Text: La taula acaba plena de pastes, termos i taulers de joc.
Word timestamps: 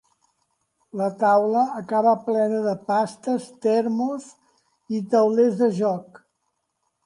La 1.01 1.09
taula 1.23 1.61
acaba 1.81 2.13
plena 2.31 2.63
de 2.69 2.75
pastes, 2.89 3.47
termos 3.69 4.27
i 4.99 5.05
taulers 5.15 5.63
de 5.65 5.73
joc. 5.85 6.23